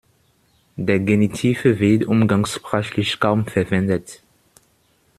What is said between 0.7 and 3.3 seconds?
Der Genitiv wird umgangssprachlich